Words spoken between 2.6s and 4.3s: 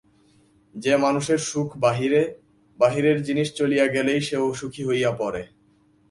বাহিরের জিনিষ চলিয়া গেলেই